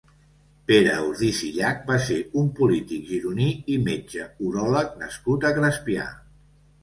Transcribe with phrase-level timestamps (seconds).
[0.69, 6.09] Pere Ordis i Llach va ser un polític gironí i metge uròleg nascut a Crespià.